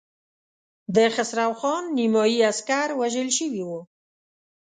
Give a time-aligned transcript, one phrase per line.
[0.95, 3.79] د خسرو خان نيمايي عسکر وژل شوي وو.